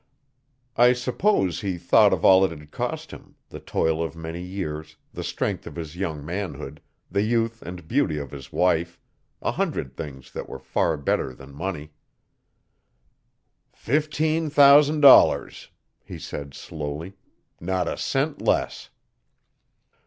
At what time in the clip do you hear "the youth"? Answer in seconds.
7.11-7.61